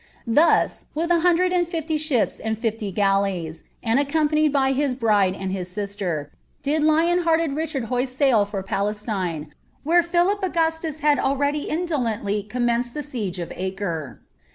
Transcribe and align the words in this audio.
Thus, 0.25 0.87
with 0.95 1.11
a 1.11 1.19
hundred 1.19 1.53
and 1.53 1.67
My 1.71 1.79
sliips 1.79 2.41
and 2.43 2.57
lifty 2.63 2.89
gal 2.91 3.21
leys, 3.21 3.61
and 3.83 3.99
aecompanied 3.99 4.51
by 4.51 4.71
his 4.71 4.95
bride 4.95 5.35
and 5.35 5.51
his 5.51 5.69
sister, 5.69 6.31
did 6.63 6.81
Lion^auud 6.81 7.23
Itiehard 7.23 7.83
hoist 7.83 8.17
sail 8.17 8.43
for 8.43 8.63
Pnlesiinei 8.63 9.51
where 9.83 10.01
Pliilip 10.01 10.41
Auguetus 10.41 11.01
had 11.01 11.19
itlicady 11.19 11.69
iaJo 11.69 11.99
lently 12.17 12.49
commenced 12.49 12.95
the 12.95 13.01
si^ 13.01 13.37
of 13.37 13.53
Acre. 13.55 14.19